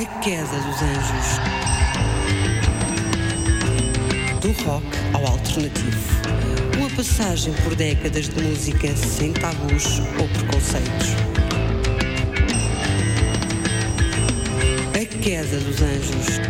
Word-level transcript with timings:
A 0.00 0.20
queda 0.20 0.46
dos 0.46 0.80
anjos. 0.80 1.26
Do 4.40 4.50
rock 4.64 4.86
ao 5.12 5.26
alternativo. 5.26 6.22
Uma 6.78 6.88
passagem 6.88 7.52
por 7.62 7.74
décadas 7.74 8.30
de 8.30 8.42
música 8.42 8.96
sem 8.96 9.34
tabus 9.34 9.98
ou 10.18 10.26
preconceitos. 10.28 11.08
A 14.94 15.22
queda 15.22 15.60
dos 15.60 15.82
anjos. 15.82 16.40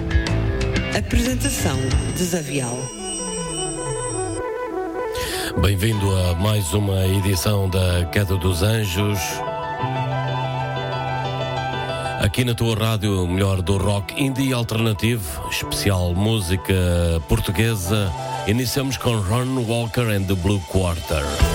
Apresentação 0.97 1.77
Desavial. 2.17 2.79
Bem-vindo 5.61 6.09
a 6.19 6.35
mais 6.37 6.73
uma 6.73 7.05
edição 7.05 7.69
da 7.69 8.05
Queda 8.13 8.37
dos 8.37 8.63
Anjos. 8.63 9.19
Aqui 12.41 12.47
na 12.47 12.55
tua 12.55 12.75
rádio, 12.75 13.29
melhor 13.29 13.61
do 13.61 13.77
rock 13.77 14.15
indie 14.19 14.55
alternativo, 14.55 15.47
especial 15.51 16.15
música 16.15 16.73
portuguesa. 17.29 18.11
Iniciamos 18.47 18.97
com 18.97 19.21
Ron 19.21 19.63
Walker 19.69 20.09
and 20.09 20.25
the 20.25 20.35
Blue 20.37 20.59
Quarter. 20.61 21.50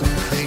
And 0.00 0.37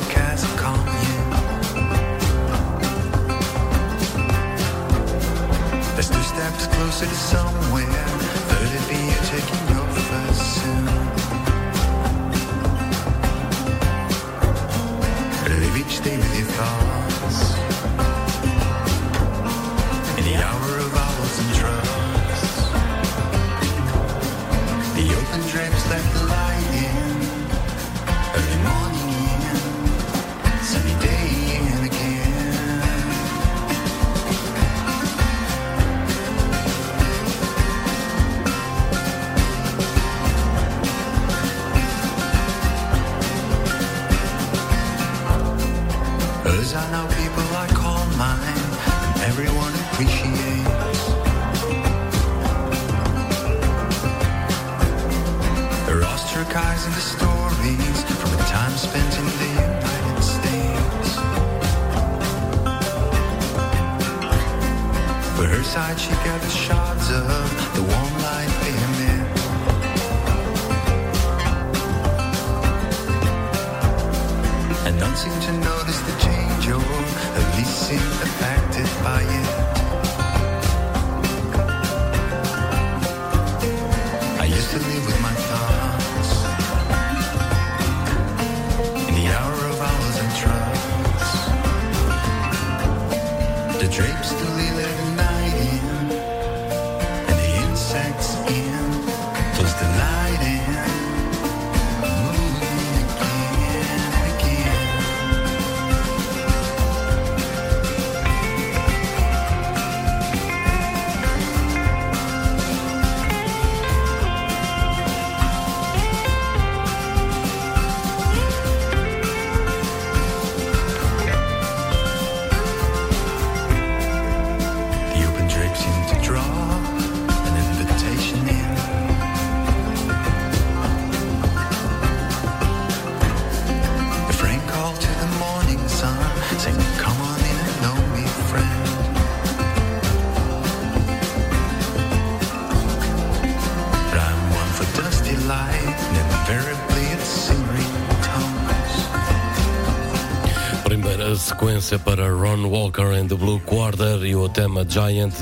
Ron 152.62 152.70
Walker 152.70 153.14
and 153.14 153.28
the 153.28 153.36
Blue 153.36 153.60
Quarter 153.62 154.24
e 154.24 154.36
o 154.36 154.48
tema 154.48 154.86
Giant. 154.88 155.34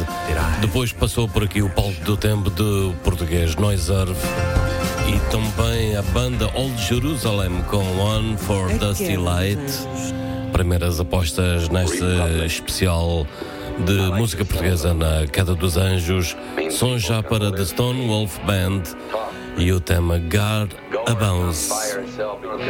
Depois 0.62 0.94
passou 0.94 1.28
por 1.28 1.44
aqui 1.44 1.62
o 1.62 1.70
palco 1.70 2.00
do 2.06 2.16
tempo 2.16 2.50
de 2.50 2.94
português 3.04 3.56
Noiserve 3.56 4.16
e 5.08 5.20
também 5.30 5.98
a 5.98 6.02
banda 6.02 6.50
Old 6.56 6.78
Jerusalem 6.82 7.62
com 7.70 7.84
One 8.00 8.38
for 8.38 8.72
Dusty 8.78 9.18
Light. 9.18 9.60
Primeiras 10.54 11.00
apostas 11.00 11.68
neste 11.68 12.06
especial 12.46 13.28
de 13.86 13.94
música 14.18 14.46
portuguesa 14.46 14.94
na 14.94 15.28
Queda 15.28 15.56
dos 15.56 15.76
Anjos. 15.76 16.38
Som 16.72 16.98
já 16.98 17.22
para 17.22 17.52
The 17.52 17.66
Stone 17.66 18.08
Wolf 18.08 18.38
Band 18.46 18.84
e 19.58 19.74
o 19.74 19.80
tema 19.82 20.20
God 20.20 20.72
a 21.06 21.16
Bounce. 21.16 21.70
Fire, 21.70 22.08
self-drunk 22.16 22.64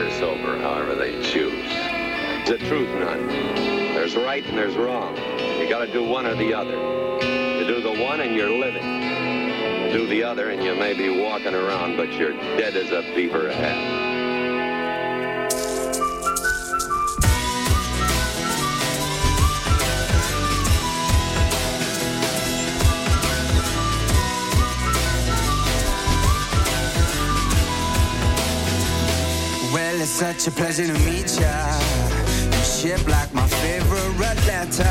and 4.50 4.58
there's 4.58 4.76
wrong. 4.76 5.16
You 5.60 5.70
got 5.70 5.86
to 5.86 5.92
do 5.92 6.04
one 6.04 6.26
or 6.26 6.34
the 6.34 6.54
other. 6.56 6.72
You 6.72 7.68
do 7.68 7.82
the 7.82 8.04
one 8.04 8.20
and 8.20 8.36
you're 8.36 8.50
living. 8.50 8.84
You 8.84 9.92
do 9.92 10.08
the 10.08 10.24
other 10.24 10.50
and 10.50 10.64
you 10.64 10.76
may 10.76 10.96
be 10.96 11.22
walking 11.22 11.54
around, 11.54 11.98
but 11.98 12.12
you're 12.14 12.34
dead 12.34 12.76
as 12.76 12.92
a 12.92 13.02
beaver 13.16 13.52
head. 13.52 13.78
Well, 29.72 30.02
it's 30.02 30.10
such 30.10 30.48
a 30.48 30.52
pleasure 30.52 30.88
to 30.88 30.94
meet 31.06 31.40
ya. 31.40 31.80
You 32.52 32.64
ship 32.64 33.08
like 33.08 33.32
favorite. 34.68 34.90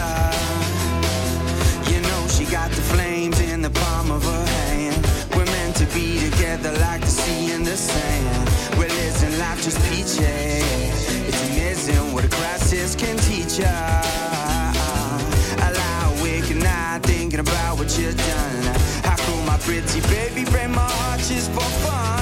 You 1.90 2.00
know 2.00 2.26
she 2.28 2.44
got 2.44 2.70
the 2.70 2.82
flames 2.82 3.40
in 3.40 3.62
the 3.62 3.70
palm 3.70 4.10
of 4.10 4.24
her 4.24 4.46
hand. 4.46 5.06
We're 5.34 5.44
meant 5.44 5.76
to 5.76 5.86
be 5.86 6.18
together 6.30 6.72
like 6.80 7.00
the 7.00 7.06
sea 7.06 7.52
and 7.52 7.66
the 7.66 7.76
sand. 7.76 8.48
Well, 8.78 8.90
isn't 8.90 9.38
life 9.38 9.62
just 9.62 9.80
peachy? 9.88 10.24
It's 11.28 11.42
amazing 11.50 12.12
what 12.12 12.24
a 12.24 12.28
crisis 12.28 12.94
can 12.94 13.16
teach 13.18 13.58
ya. 13.58 13.68
I 15.64 15.72
lie 15.72 16.18
awake 16.18 16.50
at 16.50 16.56
night 16.56 17.02
thinking 17.02 17.40
about 17.40 17.78
what 17.78 17.98
you've 17.98 18.16
done. 18.16 18.64
How 19.04 19.16
cool 19.16 19.42
my 19.42 19.58
pretty 19.58 20.00
baby 20.08 20.44
break 20.50 20.70
my 20.70 20.88
heart 20.90 21.20
just 21.20 21.50
for 21.52 21.60
fun. 21.84 22.17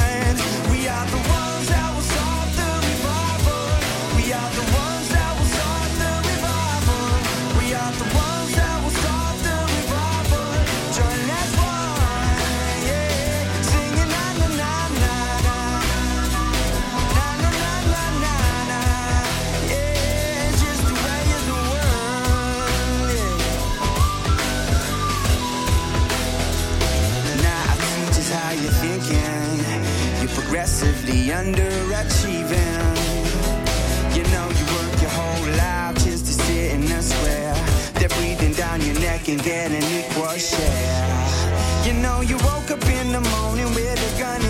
Progressively 31.06 31.32
underachieving. 31.32 32.96
You 34.16 34.22
know 34.32 34.48
you 34.48 34.64
work 34.74 35.00
your 35.00 35.10
whole 35.10 35.46
life 35.56 35.94
just 36.04 36.26
to 36.26 36.32
sit 36.32 36.72
in 36.72 36.82
a 36.84 37.02
square. 37.02 37.54
They're 37.94 38.08
breathing 38.08 38.52
down 38.52 38.80
your 38.82 38.98
neck 39.00 39.28
and 39.28 39.42
getting 39.42 39.82
equal 39.82 40.28
share. 40.38 41.26
You 41.84 41.92
know 41.94 42.20
you 42.20 42.36
woke 42.38 42.70
up 42.70 42.84
in 42.86 43.12
the 43.12 43.20
morning 43.20 43.72
with 43.74 44.14
a 44.14 44.18
gun 44.18 44.45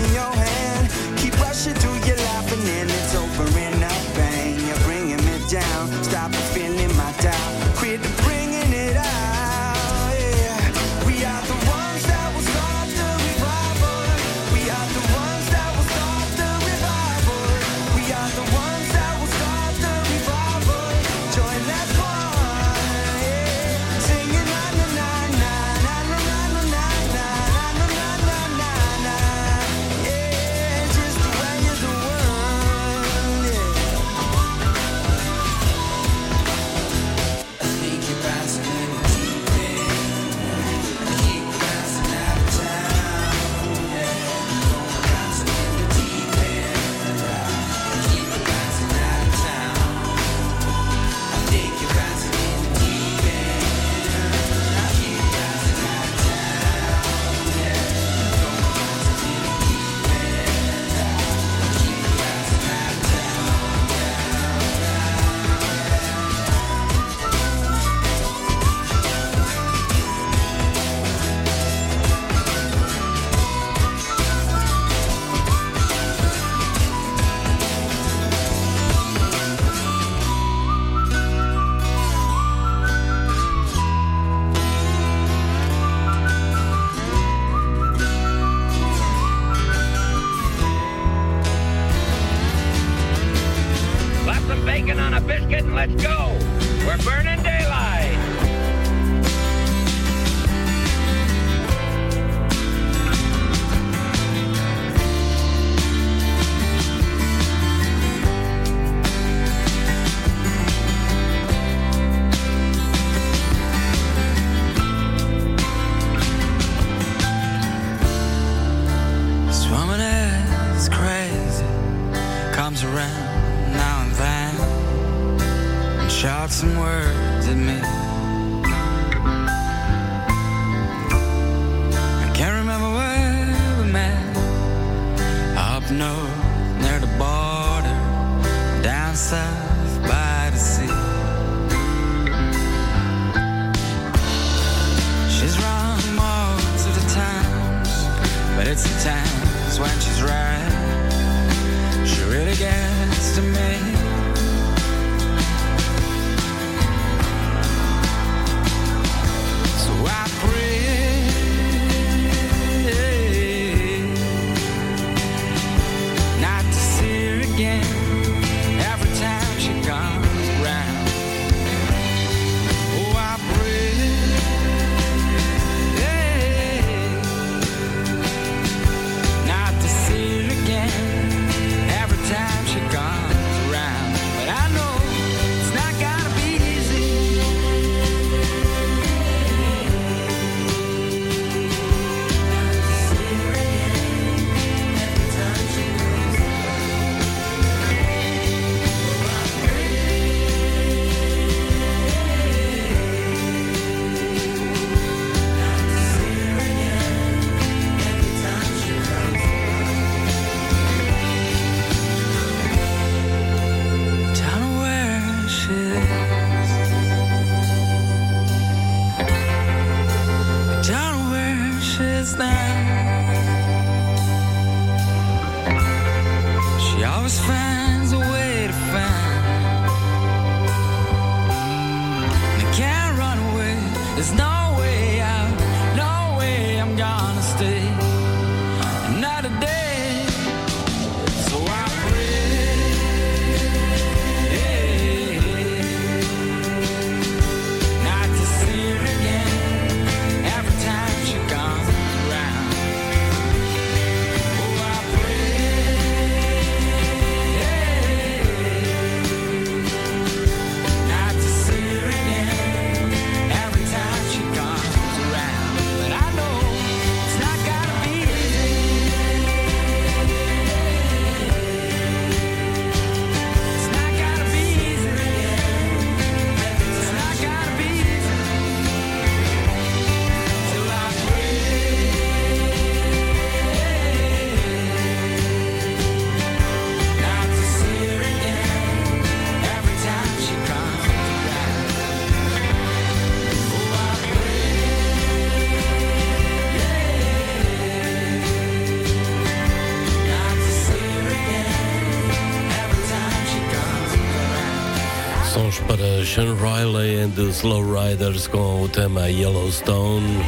Riley 306.87 307.19
and 307.19 307.31
the 307.31 307.49
Slow 307.51 307.83
Riders 307.83 308.47
com 308.47 308.83
o 308.83 308.87
tema 308.87 309.29
Yellowstone. 309.29 310.39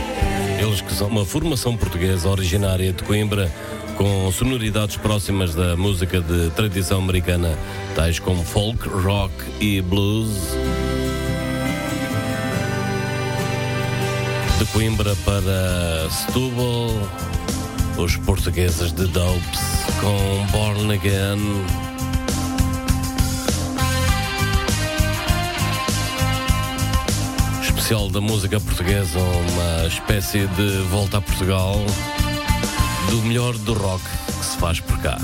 Eles 0.57 0.79
que 0.79 0.93
são 0.93 1.09
uma 1.09 1.25
formação 1.25 1.75
portuguesa 1.75 2.29
originária 2.29 2.93
de 2.93 3.03
Coimbra, 3.03 3.51
com 3.97 4.31
sonoridades 4.31 4.95
próximas 4.95 5.53
da 5.53 5.75
música 5.75 6.21
de 6.21 6.49
tradição 6.51 6.99
americana, 6.99 7.57
tais 7.93 8.19
como 8.19 8.41
folk, 8.41 8.87
rock 8.87 9.33
e 9.59 9.81
blues. 9.81 10.31
De 14.59 14.65
Coimbra 14.67 15.13
para 15.25 16.09
Setúbal, 16.09 16.89
os 17.97 18.15
portugueses 18.15 18.93
de 18.93 19.07
Dopes 19.07 19.59
com 19.99 20.45
Born 20.57 20.93
Again. 20.93 21.88
comercial 27.89 28.09
da 28.09 28.21
música 28.21 28.59
portuguesa, 28.59 29.17
uma 29.19 29.87
espécie 29.87 30.45
de 30.47 30.77
volta 30.91 31.17
a 31.17 31.21
Portugal 31.21 31.75
do 33.09 33.17
melhor 33.23 33.57
do 33.57 33.73
rock 33.73 34.03
que 34.27 34.45
se 34.45 34.57
faz 34.57 34.79
por 34.79 34.99
cá. 34.99 35.17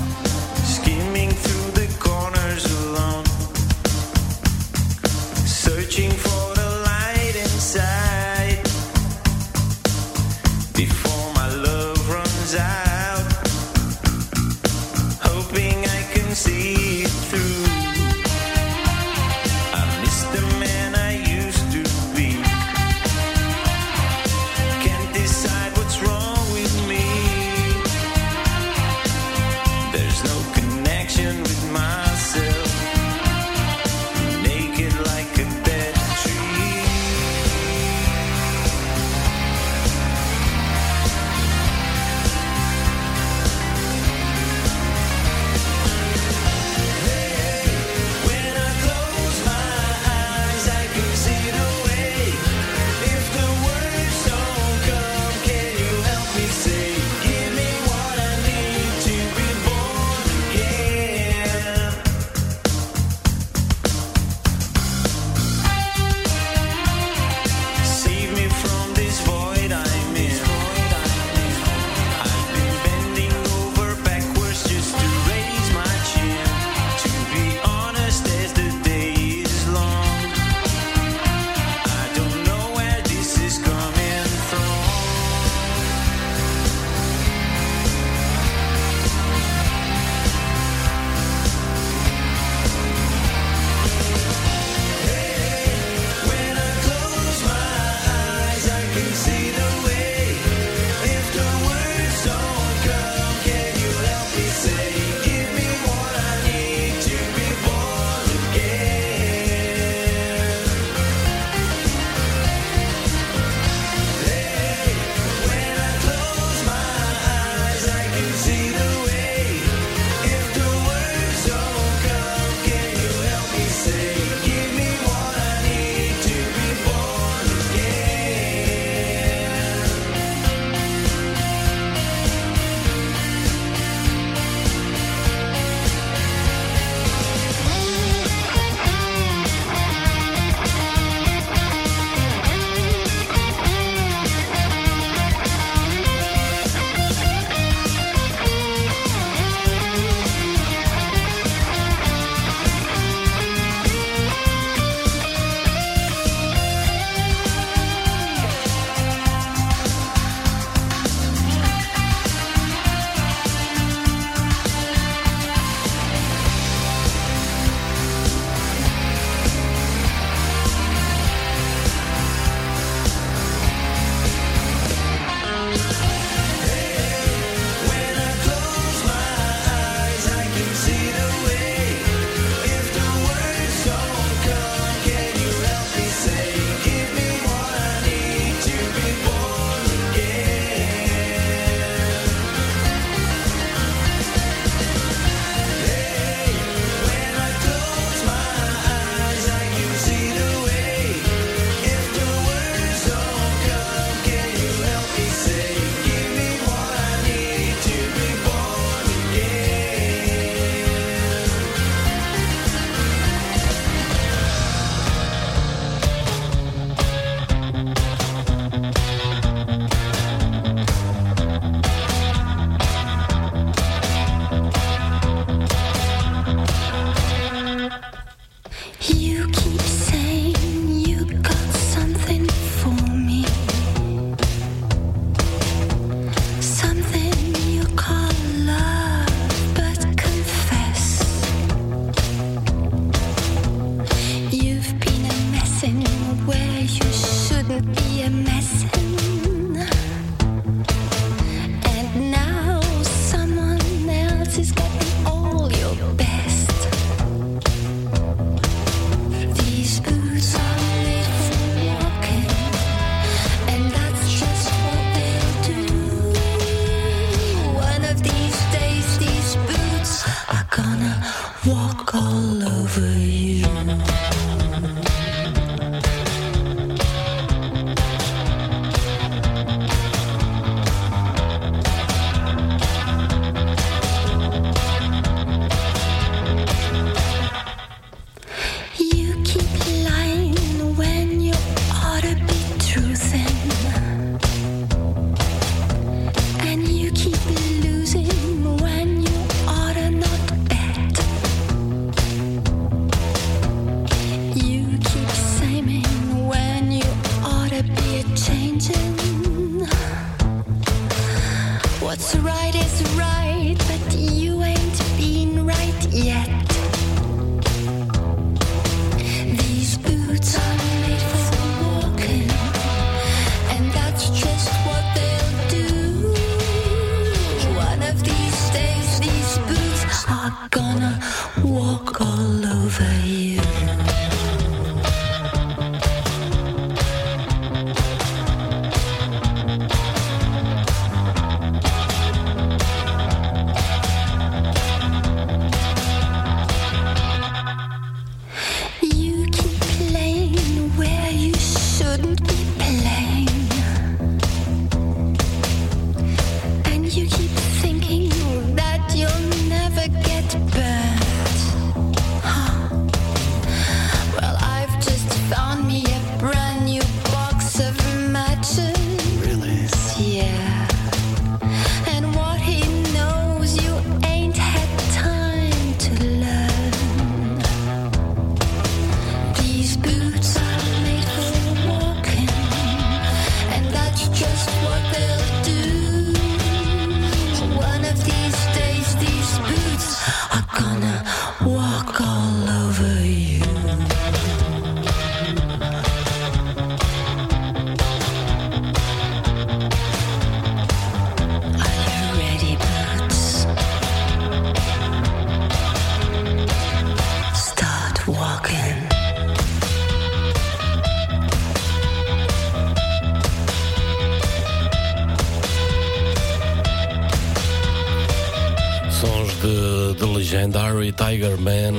Tiger 421.36 421.58
Man, 421.58 421.92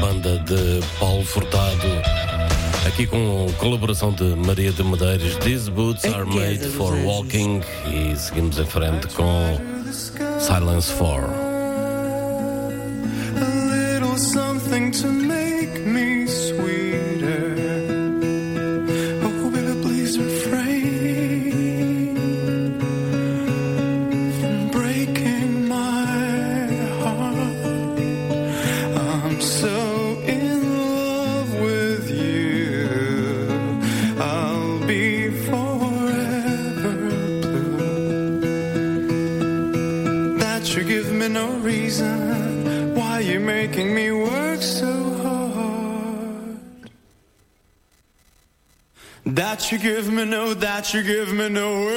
banda 0.00 0.38
de 0.38 0.80
Paulo 0.98 1.22
Furtado, 1.22 1.86
aqui 2.86 3.06
com 3.06 3.46
colaboração 3.58 4.10
de 4.10 4.24
Maria 4.34 4.72
de 4.72 4.82
Medeiros. 4.82 5.36
These 5.36 5.70
boots 5.70 6.06
are 6.06 6.24
made 6.24 6.66
for 6.66 6.94
walking. 7.04 7.60
E 7.92 8.16
seguimos 8.16 8.58
em 8.58 8.64
frente 8.64 9.06
com 9.08 9.60
Silence 10.40 10.90
4. 10.94 11.49
that 50.80 50.94
you 50.94 51.02
give 51.02 51.30
me 51.34 51.46
no 51.50 51.89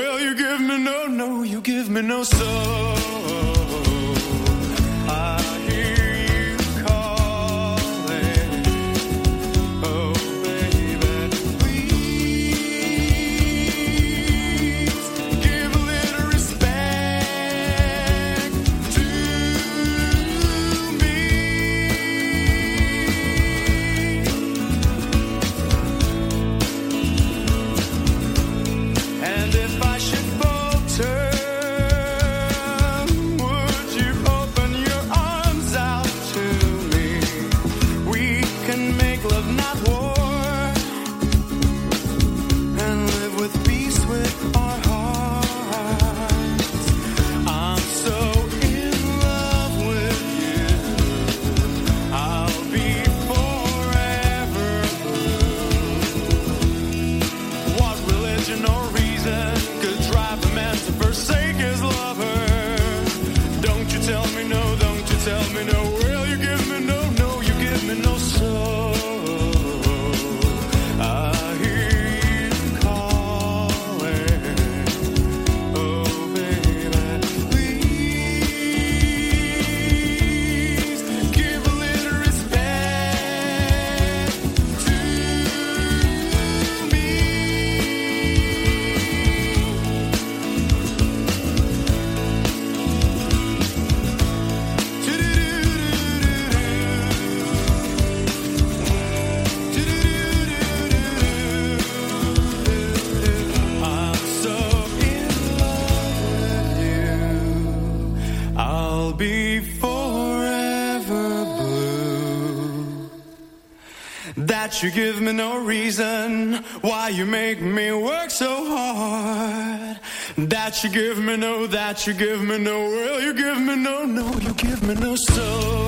that 114.73 114.81
you 114.81 114.89
give 114.89 115.21
me 115.21 115.31
no 115.31 115.63
reason 115.63 116.55
why 116.81 117.07
you 117.09 117.27
make 117.27 117.61
me 117.61 117.91
work 117.91 118.31
so 118.31 118.65
hard. 118.65 119.99
That 120.35 120.83
you 120.83 120.89
give 120.89 121.19
me 121.19 121.37
no, 121.37 121.67
that 121.67 122.07
you 122.07 122.15
give 122.15 122.41
me 122.41 122.57
no, 122.57 122.79
will 122.81 123.21
you 123.21 123.35
give 123.35 123.61
me 123.61 123.75
no, 123.75 124.03
no, 124.03 124.33
you 124.39 124.51
give 124.55 124.81
me 124.81 124.95
no 124.95 125.15
soul. 125.15 125.82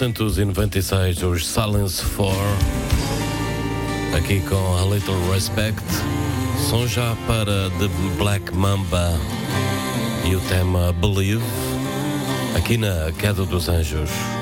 1996, 0.00 1.22
os 1.24 1.46
Silence 1.46 2.02
4, 2.16 2.34
aqui 4.16 4.40
com 4.40 4.78
A 4.78 4.94
Little 4.94 5.30
Respect, 5.30 5.82
são 6.70 6.88
já 6.88 7.14
para 7.26 7.68
The 7.78 7.88
Black 8.16 8.50
Mamba 8.54 9.12
e 10.24 10.34
o 10.34 10.40
tema 10.48 10.90
Believe, 10.94 11.44
aqui 12.56 12.78
na 12.78 13.12
Queda 13.12 13.44
dos 13.44 13.68
Anjos. 13.68 14.39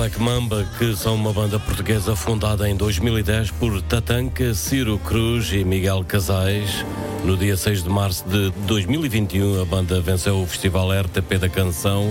Black 0.00 0.18
Mamba, 0.18 0.66
que 0.78 0.96
são 0.96 1.14
uma 1.14 1.30
banda 1.30 1.58
portuguesa 1.58 2.16
fundada 2.16 2.66
em 2.66 2.74
2010 2.74 3.50
por 3.50 3.82
Tatanka, 3.82 4.54
Ciro 4.54 4.98
Cruz 4.98 5.52
e 5.52 5.62
Miguel 5.62 6.02
Casais. 6.08 6.86
No 7.22 7.36
dia 7.36 7.54
6 7.54 7.82
de 7.82 7.90
março 7.90 8.26
de 8.26 8.50
2021, 8.66 9.60
a 9.60 9.64
banda 9.66 10.00
venceu 10.00 10.40
o 10.40 10.46
Festival 10.46 10.88
RTP 11.02 11.36
da 11.38 11.50
Canção 11.50 12.10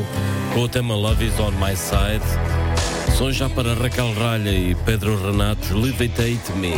com 0.53 0.59
o 0.59 0.69
tema 0.69 0.93
Love 0.93 1.25
is 1.25 1.39
on 1.39 1.49
My 1.53 1.75
Side. 1.75 3.17
Sons 3.17 3.35
já 3.35 3.49
para 3.49 3.73
Raquel 3.73 4.13
Ralha 4.13 4.51
e 4.51 4.75
Pedro 4.85 5.19
Renato, 5.25 5.75
Levitate 5.75 6.51
Me. 6.57 6.75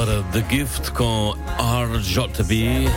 Para 0.00 0.22
The 0.32 0.42
Gift 0.48 0.92
com 0.92 1.36
RJB, 1.58 2.88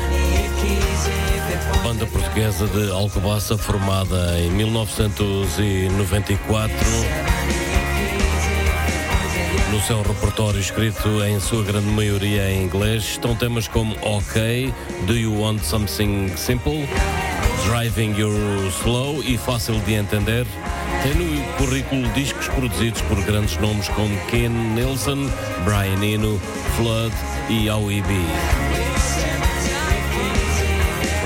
banda 1.83 2.05
portuguesa 2.05 2.65
de 2.67 2.91
Alcobaça 2.91 3.57
formada 3.57 4.39
em 4.39 4.49
1994. 4.51 6.77
No 9.69 9.81
seu 9.81 10.01
repertório 10.01 10.61
escrito 10.61 11.21
em 11.25 11.41
sua 11.41 11.61
grande 11.63 11.87
maioria 11.87 12.49
em 12.49 12.63
inglês 12.63 13.03
estão 13.03 13.35
temas 13.35 13.67
como 13.67 13.97
OK, 14.01 14.73
Do 15.05 15.13
You 15.13 15.41
Want 15.41 15.61
Something 15.61 16.29
Simple, 16.37 16.87
Driving 17.67 18.17
You 18.17 18.31
Slow 18.79 19.21
e 19.23 19.37
Fácil 19.37 19.77
de 19.81 19.95
Entender. 19.95 20.47
Tem 21.01 21.13
no 21.15 21.43
currículo 21.57 22.07
discos 22.13 22.47
produzidos 22.49 23.01
por 23.01 23.21
grandes 23.23 23.57
nomes 23.57 23.89
como 23.89 24.15
Ken 24.27 24.49
Nelson, 24.49 25.29
Brian 25.65 26.03
Eno, 26.03 26.39
Flood 26.75 27.13
e 27.49 27.69
OEB. 27.69 28.09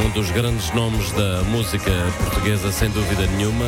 Um 0.05 0.09
dos 0.11 0.31
grandes 0.31 0.71
nomes 0.73 1.11
da 1.11 1.41
música 1.49 1.91
portuguesa, 2.23 2.71
sem 2.71 2.89
dúvida 2.89 3.25
nenhuma. 3.35 3.65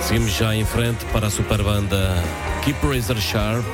Seguimos 0.00 0.32
já 0.32 0.54
em 0.54 0.64
frente 0.64 1.04
para 1.12 1.28
a 1.28 1.30
super 1.30 1.62
banda 1.62 2.22
Keep 2.62 2.86
Razor 2.86 3.18
Sharp, 3.18 3.64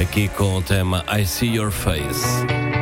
aqui 0.00 0.28
com 0.28 0.56
o 0.56 0.62
tema 0.62 1.04
I 1.08 1.24
See 1.24 1.54
Your 1.54 1.70
Face. 1.70 2.79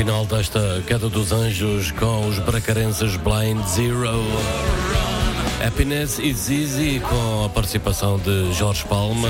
final 0.00 0.24
desta 0.24 0.82
Queda 0.86 1.10
dos 1.10 1.30
Anjos 1.30 1.90
com 1.90 2.26
os 2.26 2.38
bracarenses 2.38 3.16
Blind 3.16 3.62
Zero. 3.66 4.24
Happiness 5.62 6.18
is 6.18 6.48
Easy 6.48 7.00
com 7.00 7.44
a 7.44 7.50
participação 7.50 8.18
de 8.18 8.50
Jorge 8.54 8.82
Palma. 8.86 9.28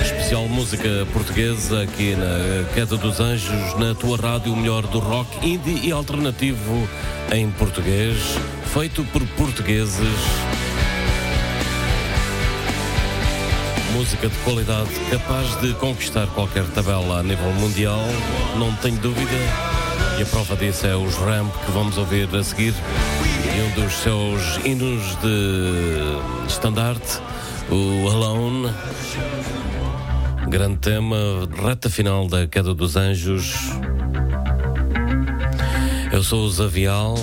Especial 0.00 0.48
música 0.48 0.88
portuguesa 1.12 1.82
aqui 1.82 2.16
na 2.16 2.66
Queda 2.72 2.96
dos 2.96 3.20
Anjos, 3.20 3.78
na 3.78 3.94
tua 3.94 4.16
rádio, 4.16 4.54
o 4.54 4.56
melhor 4.56 4.86
do 4.86 4.98
rock 4.98 5.46
indie 5.46 5.86
e 5.86 5.92
alternativo 5.92 6.88
em 7.30 7.50
português, 7.50 8.16
feito 8.72 9.04
por 9.12 9.22
portugueses. 9.36 10.55
música 13.96 14.28
de 14.28 14.36
qualidade 14.40 14.90
capaz 15.10 15.58
de 15.62 15.72
conquistar 15.74 16.26
qualquer 16.28 16.64
tabela 16.74 17.20
a 17.20 17.22
nível 17.22 17.50
mundial, 17.54 18.02
não 18.58 18.70
tenho 18.76 18.98
dúvida. 18.98 19.30
E 20.18 20.22
a 20.22 20.26
prova 20.26 20.54
disso 20.54 20.86
é 20.86 20.94
os 20.94 21.14
Ramp 21.14 21.50
que 21.64 21.70
vamos 21.70 21.96
ouvir 21.96 22.28
a 22.36 22.44
seguir 22.44 22.74
e 23.56 23.62
um 23.62 23.82
dos 23.82 23.94
seus 23.94 24.58
hinos 24.66 25.02
de 25.22 26.46
estandarte, 26.46 27.20
o 27.70 28.10
Alone. 28.10 28.70
Grande 30.48 30.76
tema, 30.76 31.16
reta 31.64 31.88
final 31.88 32.28
da 32.28 32.46
Queda 32.46 32.74
dos 32.74 32.96
Anjos. 32.96 33.54
Eu 36.12 36.22
sou 36.22 36.44
o 36.44 36.50
Zavial. 36.50 37.16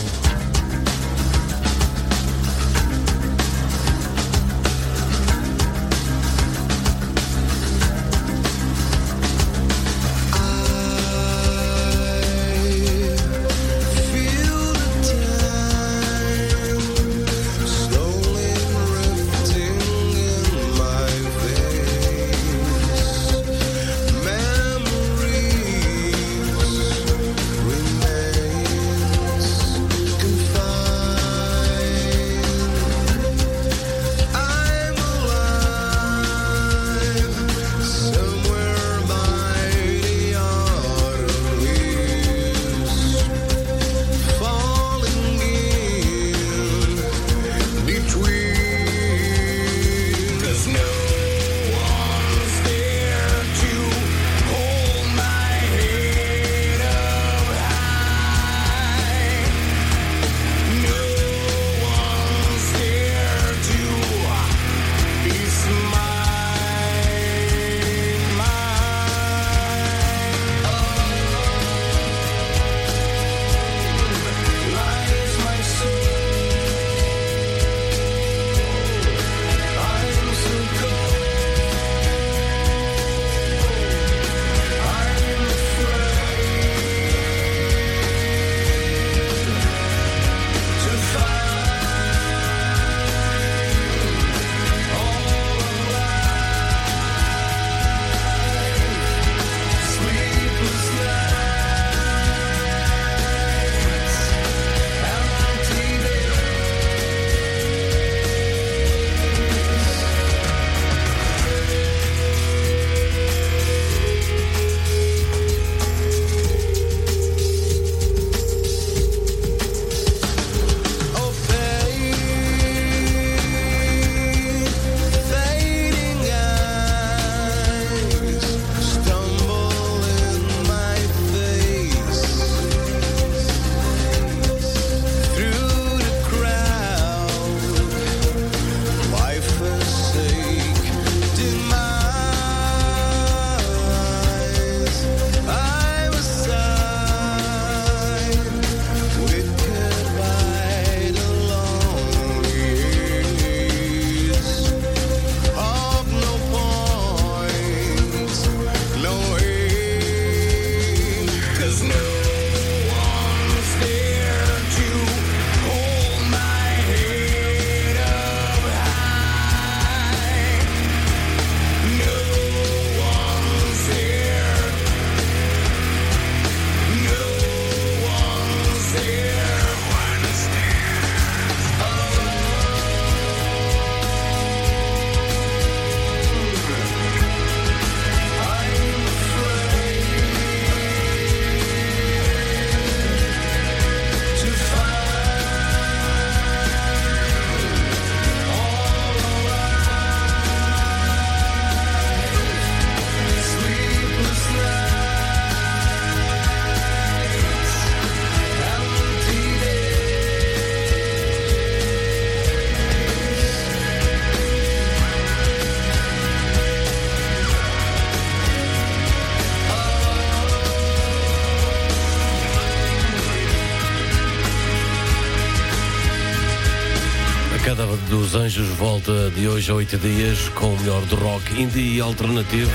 Anjos 228.54 228.70
volta 228.78 229.32
de 229.32 229.48
hoje 229.48 229.72
a 229.72 229.74
oito 229.74 229.98
dias 229.98 230.48
com 230.50 230.76
o 230.76 230.80
melhor 230.80 231.02
do 231.08 231.16
rock 231.16 231.60
indie 231.60 231.96
e 231.96 232.00
alternativo. 232.00 232.70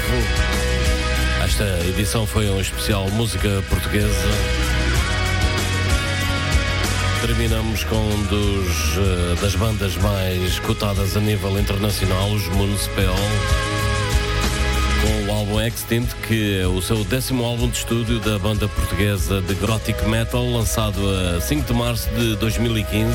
Esta 1.44 1.86
edição 1.86 2.26
foi 2.26 2.50
um 2.50 2.60
especial 2.60 3.08
música 3.10 3.62
portuguesa. 3.68 4.28
Terminamos 7.20 7.84
com 7.84 7.94
um 7.94 8.22
dos, 8.24 8.96
eh, 8.96 9.40
das 9.40 9.54
bandas 9.54 9.96
mais 9.98 10.58
cotadas 10.58 11.16
a 11.16 11.20
nível 11.20 11.56
internacional, 11.60 12.28
os 12.32 12.48
Municipal, 12.48 13.14
com 15.02 15.30
o 15.30 15.34
álbum 15.34 15.60
Extinct, 15.60 16.14
que 16.26 16.60
é 16.60 16.66
o 16.66 16.80
seu 16.80 17.04
décimo 17.04 17.44
álbum 17.44 17.68
de 17.68 17.78
estúdio 17.78 18.18
da 18.20 18.38
banda 18.38 18.68
portuguesa 18.68 19.40
de 19.40 19.54
Gothic 19.54 20.04
Metal, 20.06 20.44
lançado 20.50 21.00
a 21.08 21.40
5 21.40 21.66
de 21.66 21.72
março 21.72 22.08
de 22.10 22.36
2015, 22.36 23.10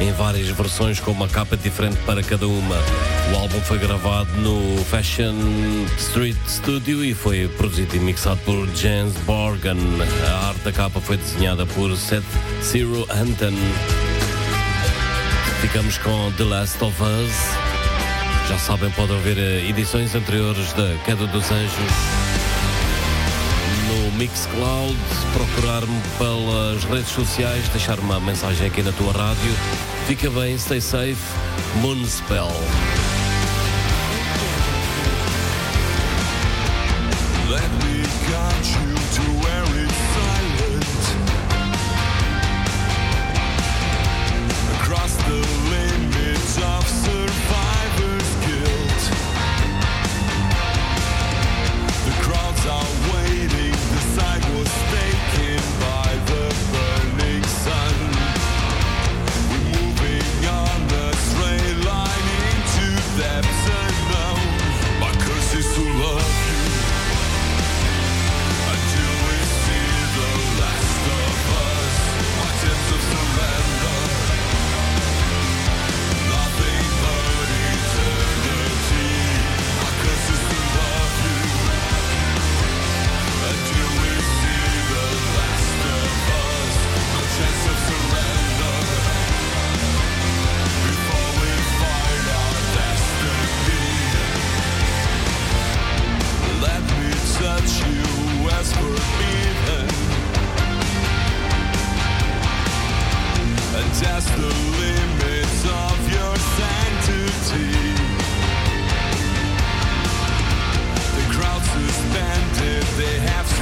em 0.00 0.12
várias 0.12 0.48
versões 0.48 1.00
com 1.00 1.10
uma 1.10 1.28
capa 1.28 1.56
diferente 1.56 1.96
para 2.06 2.22
cada 2.22 2.46
uma. 2.46 2.76
O 3.32 3.36
álbum 3.36 3.60
foi 3.60 3.78
gravado 3.78 4.30
no 4.38 4.84
Fashion 4.84 5.34
Street 5.98 6.36
Studio 6.46 7.04
e 7.04 7.14
foi 7.14 7.48
produzido 7.56 7.96
e 7.96 8.00
mixado 8.00 8.40
por 8.44 8.68
James 8.76 9.14
Borgen. 9.24 9.78
A 10.28 10.48
arte 10.48 10.60
da 10.60 10.72
capa 10.72 11.00
foi 11.00 11.16
desenhada 11.16 11.64
por 11.66 11.96
Seth 11.96 12.24
Zero 12.62 13.06
Anton. 13.10 13.54
Ficamos 15.60 15.98
com 15.98 16.32
The 16.32 16.44
Last 16.44 16.84
of 16.84 16.96
Us. 17.02 17.73
Já 18.48 18.58
sabem, 18.58 18.90
podem 18.90 19.16
ouvir 19.16 19.38
eh, 19.38 19.68
edições 19.68 20.14
anteriores 20.14 20.72
da 20.74 20.94
Queda 21.04 21.26
dos 21.26 21.50
Anjos 21.50 22.24
no 23.88 24.12
Mixcloud, 24.12 24.96
procurar-me 25.32 26.00
pelas 26.18 26.84
redes 26.84 27.08
sociais, 27.08 27.68
deixar 27.68 27.98
uma 27.98 28.20
mensagem 28.20 28.66
aqui 28.66 28.82
na 28.82 28.92
tua 28.92 29.12
rádio. 29.12 29.52
Fica 30.06 30.30
bem, 30.30 30.58
stay 30.58 30.80
safe, 30.80 31.16
Moonspell. 31.80 32.52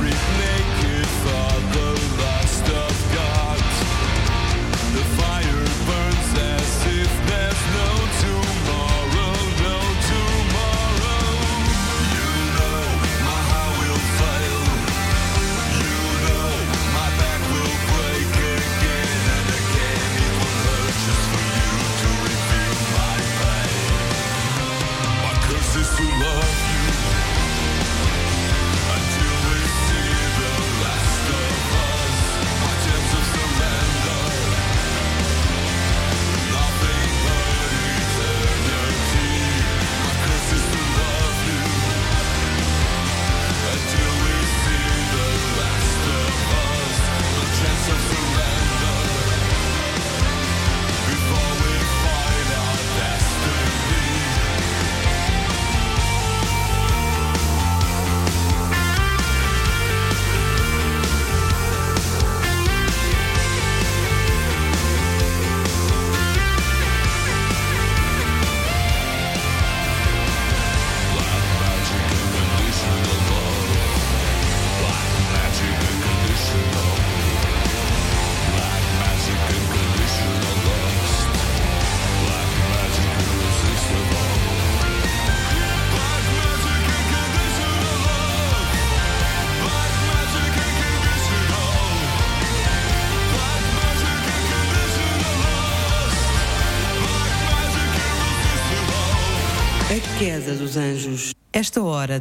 everything. 0.03 0.42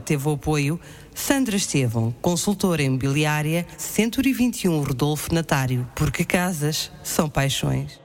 Teve 0.01 0.27
o 0.27 0.33
apoio 0.33 0.79
Sandra 1.15 1.55
Estevão, 1.55 2.13
consultora 2.21 2.81
imobiliária 2.81 3.65
121 3.77 4.81
Rodolfo 4.81 5.33
Natário, 5.33 5.87
porque 5.95 6.25
casas 6.25 6.91
são 7.03 7.29
paixões. 7.29 8.00